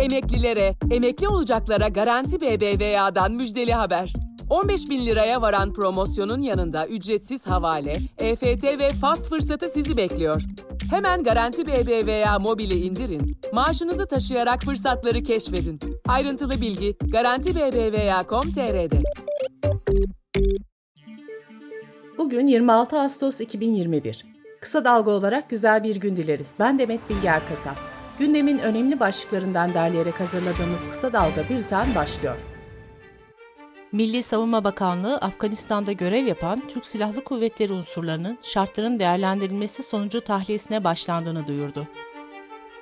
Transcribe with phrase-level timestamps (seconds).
[0.00, 4.12] Emeklilere, emekli olacaklara Garanti BBVA'dan müjdeli haber.
[4.50, 10.42] 15 bin liraya varan promosyonun yanında ücretsiz havale, EFT ve fast fırsatı sizi bekliyor.
[10.90, 15.80] Hemen Garanti BBVA mobili indirin, maaşınızı taşıyarak fırsatları keşfedin.
[16.08, 19.02] Ayrıntılı bilgi Garanti BBVA.com.tr'de.
[22.18, 24.26] Bugün 26 Ağustos 2021.
[24.60, 26.54] Kısa dalga olarak güzel bir gün dileriz.
[26.58, 27.99] Ben Demet Bilge Erkasap.
[28.20, 32.36] Gündemin önemli başlıklarından derleyerek hazırladığımız Kısa Dalga Bülten başlıyor.
[33.92, 41.46] Milli Savunma Bakanlığı, Afganistan'da görev yapan Türk Silahlı Kuvvetleri unsurlarının şartların değerlendirilmesi sonucu tahliyesine başlandığını
[41.46, 41.88] duyurdu.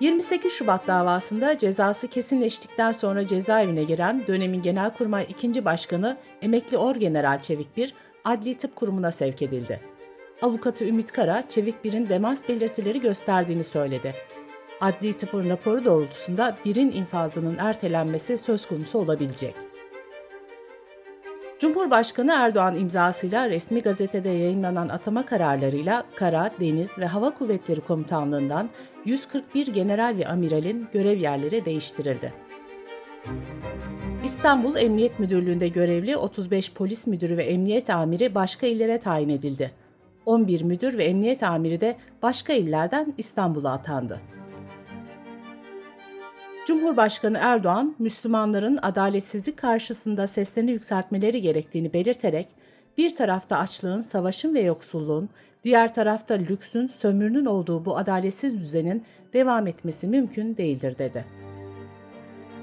[0.00, 5.64] 28 Şubat davasında cezası kesinleştikten sonra cezaevine giren dönemin Genelkurmay 2.
[5.64, 9.80] Başkanı Emekli Orgeneral Çevik Bir, Adli Tıp Kurumu'na sevk edildi.
[10.42, 14.14] Avukatı Ümit Kara, Çevik Bir'in demans belirtileri gösterdiğini söyledi.
[14.80, 19.54] Adli tıpın raporu doğrultusunda birin infazının ertelenmesi söz konusu olabilecek.
[21.58, 28.70] Cumhurbaşkanı Erdoğan imzasıyla resmi gazetede yayınlanan atama kararlarıyla Kara, Deniz ve Hava Kuvvetleri Komutanlığından
[29.04, 32.32] 141 general ve amiralin görev yerleri değiştirildi.
[34.24, 39.70] İstanbul Emniyet Müdürlüğü'nde görevli 35 polis müdürü ve emniyet amiri başka illere tayin edildi.
[40.26, 44.20] 11 müdür ve emniyet amiri de başka illerden İstanbul'a atandı.
[46.68, 52.48] Cumhurbaşkanı Erdoğan, Müslümanların adaletsizlik karşısında seslerini yükseltmeleri gerektiğini belirterek,
[52.98, 55.28] bir tarafta açlığın, savaşın ve yoksulluğun,
[55.64, 61.24] diğer tarafta lüksün, sömürünün olduğu bu adaletsiz düzenin devam etmesi mümkün değildir dedi.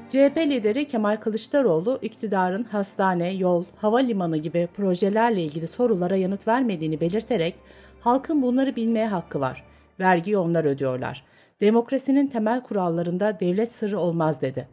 [0.10, 7.56] CHP lideri Kemal Kılıçdaroğlu, iktidarın hastane, yol, havalimanı gibi projelerle ilgili sorulara yanıt vermediğini belirterek,
[8.00, 9.64] halkın bunları bilmeye hakkı var.
[10.00, 11.24] Vergiyi onlar ödüyorlar.
[11.62, 14.68] Demokrasinin temel kurallarında devlet sırrı olmaz dedi.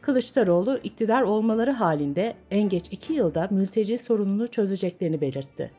[0.00, 5.70] Kılıçdaroğlu iktidar olmaları halinde en geç iki yılda mülteci sorununu çözeceklerini belirtti.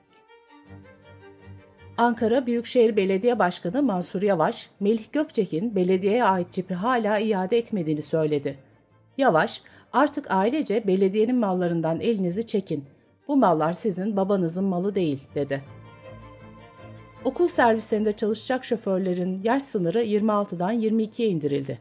[1.98, 8.58] Ankara Büyükşehir Belediye Başkanı Mansur Yavaş, Melih Gökçek'in belediyeye ait cipi hala iade etmediğini söyledi.
[9.18, 9.62] Yavaş,
[9.94, 12.86] artık ailece belediyenin mallarından elinizi çekin.
[13.28, 15.64] Bu mallar sizin babanızın malı değil, dedi.
[17.26, 21.80] Okul servislerinde çalışacak şoförlerin yaş sınırı 26'dan 22'ye indirildi.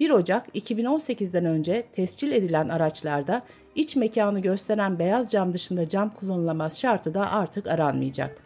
[0.00, 3.42] 1 Ocak 2018'den önce tescil edilen araçlarda
[3.74, 8.45] iç mekanı gösteren beyaz cam dışında cam kullanılamaz şartı da artık aranmayacak.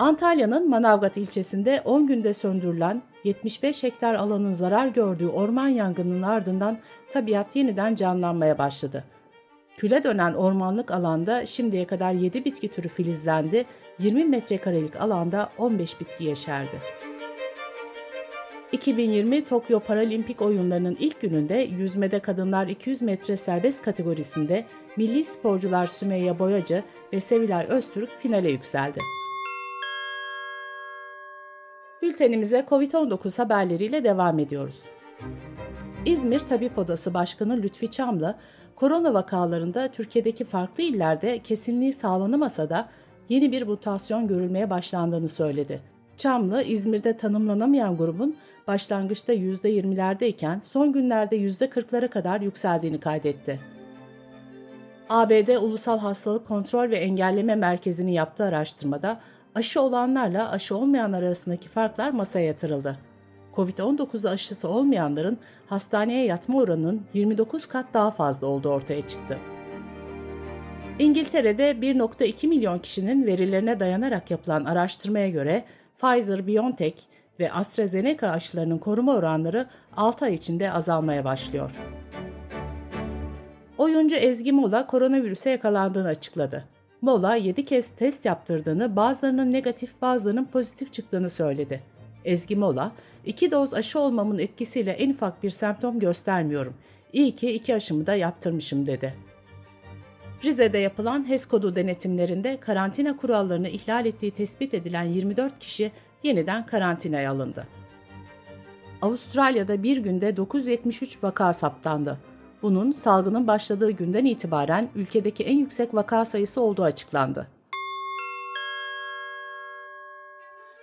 [0.00, 6.78] Antalya'nın Manavgat ilçesinde 10 günde söndürülen 75 hektar alanın zarar gördüğü orman yangınının ardından
[7.10, 9.04] tabiat yeniden canlanmaya başladı.
[9.76, 13.64] Küle dönen ormanlık alanda şimdiye kadar 7 bitki türü filizlendi,
[13.98, 16.80] 20 metrekarelik alanda 15 bitki yeşerdi.
[18.72, 24.64] 2020 Tokyo Paralimpik Oyunları'nın ilk gününde yüzmede kadınlar 200 metre serbest kategorisinde
[24.96, 26.82] milli sporcular Sümeyye Boyacı
[27.12, 29.00] ve Sevilay Öztürk finale yükseldi.
[32.10, 34.82] Bültenimize COVID-19 haberleriyle devam ediyoruz.
[36.04, 38.34] İzmir Tabip Odası Başkanı Lütfi Çamlı,
[38.76, 42.88] korona vakalarında Türkiye'deki farklı illerde kesinliği sağlanamasa da
[43.28, 45.80] yeni bir mutasyon görülmeye başlandığını söyledi.
[46.16, 53.60] Çamlı, İzmir'de tanımlanamayan grubun başlangıçta %20'lerdeyken son günlerde %40'lara kadar yükseldiğini kaydetti.
[55.08, 59.20] ABD Ulusal Hastalık Kontrol ve Engelleme Merkezi'nin yaptığı araştırmada
[59.54, 62.98] aşı olanlarla aşı olmayanlar arasındaki farklar masaya yatırıldı.
[63.56, 69.38] Covid-19 aşısı olmayanların hastaneye yatma oranının 29 kat daha fazla olduğu ortaya çıktı.
[70.98, 75.64] İngiltere'de 1.2 milyon kişinin verilerine dayanarak yapılan araştırmaya göre
[76.02, 76.94] Pfizer-BioNTech
[77.40, 81.70] ve AstraZeneca aşılarının koruma oranları 6 ay içinde azalmaya başlıyor.
[83.78, 86.64] Oyuncu Ezgi Mola koronavirüse yakalandığını açıkladı.
[87.02, 91.82] Mola 7 kez test yaptırdığını, bazılarının negatif bazılarının pozitif çıktığını söyledi.
[92.24, 92.92] Ezgi Mola,
[93.26, 96.74] iki doz aşı olmamın etkisiyle en ufak bir semptom göstermiyorum.
[97.12, 99.14] İyi ki iki aşımı da yaptırmışım dedi.
[100.44, 105.92] Rize'de yapılan HES kodu denetimlerinde karantina kurallarını ihlal ettiği tespit edilen 24 kişi
[106.22, 107.66] yeniden karantinaya alındı.
[109.02, 112.18] Avustralya'da bir günde 973 vaka saptandı.
[112.62, 117.46] Bunun salgının başladığı günden itibaren ülkedeki en yüksek vaka sayısı olduğu açıklandı.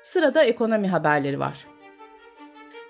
[0.02, 1.68] Sırada ekonomi haberleri var.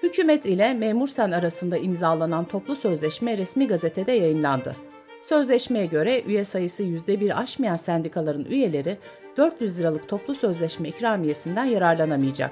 [0.03, 4.75] Hükümet ile Memursen arasında imzalanan toplu sözleşme resmi gazetede yayınlandı.
[5.21, 8.97] Sözleşmeye göre üye sayısı %1 aşmayan sendikaların üyeleri
[9.37, 12.51] 400 liralık toplu sözleşme ikramiyesinden yararlanamayacak.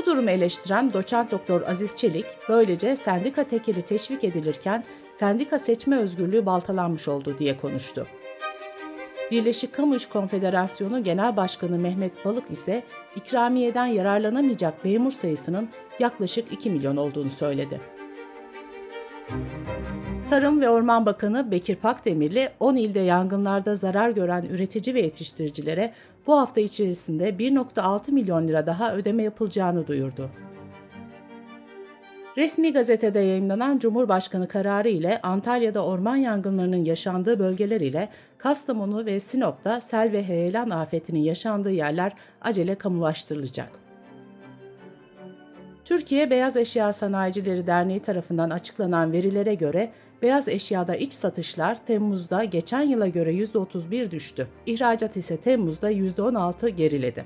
[0.00, 6.46] Bu durumu eleştiren doçent doktor Aziz Çelik, böylece sendika tekeli teşvik edilirken sendika seçme özgürlüğü
[6.46, 8.06] baltalanmış oldu diye konuştu.
[9.30, 12.82] Birleşik Kamu İş Konfederasyonu Genel Başkanı Mehmet Balık ise
[13.16, 15.68] ikramiyeden yararlanamayacak memur sayısının
[15.98, 17.80] yaklaşık 2 milyon olduğunu söyledi.
[20.30, 25.92] Tarım ve Orman Bakanı Bekir Pakdemirli 10 ilde yangınlarda zarar gören üretici ve yetiştiricilere
[26.26, 30.30] bu hafta içerisinde 1.6 milyon lira daha ödeme yapılacağını duyurdu.
[32.36, 39.80] Resmi gazetede yayınlanan Cumhurbaşkanı kararı ile Antalya'da orman yangınlarının yaşandığı bölgeler ile Kastamonu ve Sinop'ta
[39.80, 43.89] sel ve heyelan afetinin yaşandığı yerler acele kamulaştırılacak.
[45.90, 49.90] Türkiye Beyaz Eşya Sanayicileri Derneği tarafından açıklanan verilere göre
[50.22, 54.48] beyaz eşyada iç satışlar Temmuz'da geçen yıla göre %31 düştü.
[54.66, 57.24] İhracat ise Temmuz'da %16 geriledi.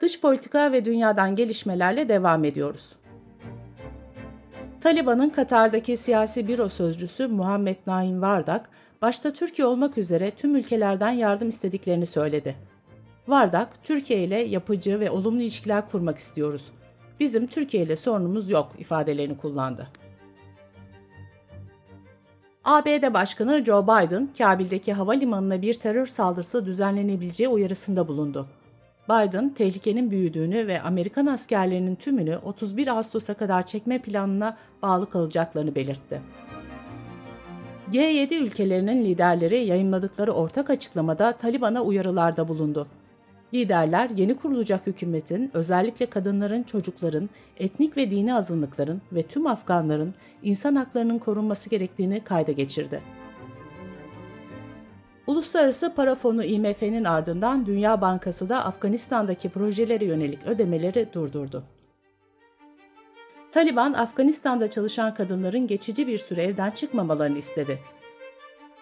[0.00, 2.96] Dış politika ve dünyadan gelişmelerle devam ediyoruz.
[4.80, 8.68] Taliban'ın Katar'daki siyasi büro sözcüsü Muhammed Naim Vardak,
[9.02, 12.73] başta Türkiye olmak üzere tüm ülkelerden yardım istediklerini söyledi.
[13.28, 16.72] Vardak, Türkiye ile yapıcı ve olumlu ilişkiler kurmak istiyoruz.
[17.20, 19.88] Bizim Türkiye ile sorunumuz yok ifadelerini kullandı.
[22.64, 28.46] ABD Başkanı Joe Biden, Kabil'deki havalimanına bir terör saldırısı düzenlenebileceği uyarısında bulundu.
[29.08, 36.20] Biden, tehlikenin büyüdüğünü ve Amerikan askerlerinin tümünü 31 Ağustos'a kadar çekme planına bağlı kalacaklarını belirtti.
[37.92, 42.86] G7 ülkelerinin liderleri yayınladıkları ortak açıklamada Taliban'a uyarılarda bulundu.
[43.54, 50.74] Liderler yeni kurulacak hükümetin özellikle kadınların, çocukların, etnik ve dini azınlıkların ve tüm Afganların insan
[50.74, 53.00] haklarının korunması gerektiğini kayda geçirdi.
[55.26, 61.64] Uluslararası Para Fonu IMF'nin ardından Dünya Bankası da Afganistan'daki projelere yönelik ödemeleri durdurdu.
[63.52, 67.78] Taliban, Afganistan'da çalışan kadınların geçici bir süre evden çıkmamalarını istedi.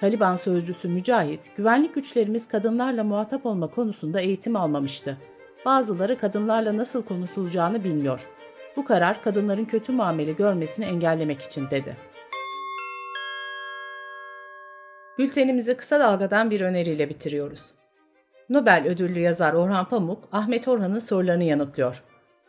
[0.02, 5.16] Taliban sözcüsü Mücahit, güvenlik güçlerimiz kadınlarla muhatap olma konusunda eğitim almamıştı.
[5.64, 8.28] Bazıları kadınlarla nasıl konuşulacağını bilmiyor.
[8.76, 11.96] Bu karar kadınların kötü muamele görmesini engellemek için dedi.
[15.18, 17.70] Bültenimizi kısa dalgadan bir öneriyle bitiriyoruz.
[18.48, 22.02] Nobel ödüllü yazar Orhan Pamuk, Ahmet Orhan'ın sorularını yanıtlıyor.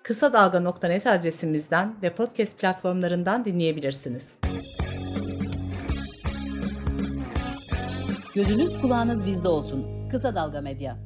[0.03, 4.37] Kısa Dalga.net adresimizden ve podcast platformlarından dinleyebilirsiniz.
[8.35, 9.85] Gözünüz kulağınız bizde olsun.
[10.11, 10.97] Kısa Dalga Medya.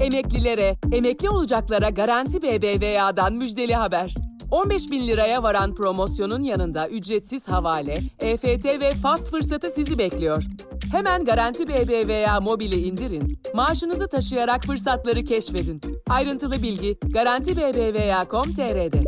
[0.00, 4.14] Emeklilere, emekli olacaklara Garanti BBVA'dan müjdeli haber.
[4.50, 10.44] 15 bin liraya varan promosyonun yanında ücretsiz havale, EFT ve fast fırsatı sizi bekliyor.
[10.92, 15.80] Hemen Garanti BBVA mobili indirin, maaşınızı taşıyarak fırsatları keşfedin.
[16.08, 19.02] Ayrıntılı bilgi Garanti BBVA.com.tr'de.